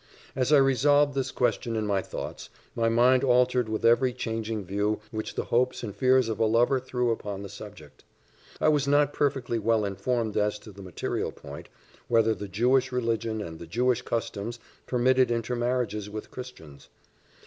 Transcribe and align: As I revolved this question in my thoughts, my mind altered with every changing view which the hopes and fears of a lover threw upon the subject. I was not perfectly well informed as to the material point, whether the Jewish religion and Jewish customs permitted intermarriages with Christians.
As 0.35 0.51
I 0.51 0.57
revolved 0.57 1.13
this 1.13 1.29
question 1.29 1.75
in 1.75 1.85
my 1.85 2.01
thoughts, 2.01 2.49
my 2.73 2.89
mind 2.89 3.23
altered 3.23 3.69
with 3.69 3.85
every 3.85 4.13
changing 4.13 4.65
view 4.65 4.99
which 5.11 5.35
the 5.35 5.43
hopes 5.53 5.83
and 5.83 5.95
fears 5.95 6.27
of 6.27 6.39
a 6.39 6.45
lover 6.45 6.79
threw 6.79 7.11
upon 7.11 7.43
the 7.43 7.49
subject. 7.49 8.03
I 8.59 8.67
was 8.67 8.87
not 8.87 9.13
perfectly 9.13 9.59
well 9.59 9.85
informed 9.85 10.37
as 10.37 10.57
to 10.57 10.71
the 10.71 10.81
material 10.81 11.31
point, 11.31 11.69
whether 12.07 12.33
the 12.33 12.47
Jewish 12.47 12.91
religion 12.91 13.41
and 13.41 13.69
Jewish 13.69 14.01
customs 14.01 14.57
permitted 14.87 15.29
intermarriages 15.29 16.09
with 16.09 16.31
Christians. 16.31 16.89